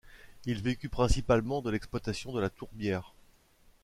Il 0.45 0.63
vécut 0.63 0.89
principalement 0.89 1.61
de 1.61 1.69
l'exploitation 1.69 2.31
de 2.33 2.39
la 2.39 2.49
tourbière. 2.49 3.13